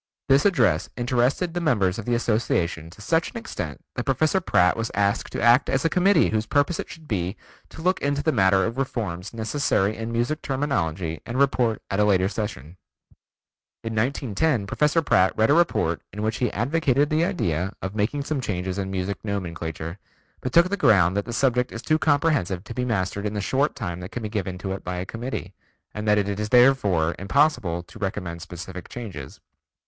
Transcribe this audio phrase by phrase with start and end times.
[0.29, 4.75] This address interested the members of the Association to such an extent that Professor Pratt
[4.75, 7.37] was asked to act as a committee whose purpose it should be
[7.69, 12.03] to look into the matter of reforms necessary in music terminology and report at a
[12.03, 12.77] later session.
[13.83, 18.23] In 1910 Professor Pratt read a report in which he advocated the idea of making
[18.23, 19.99] some changes in music nomenclature,
[20.41, 23.39] but took the ground that the subject is too comprehensive to be mastered in the
[23.39, 25.53] short time that can be given to it by a committee,
[25.93, 29.39] and that it is therefore impossible to recommend specific changes.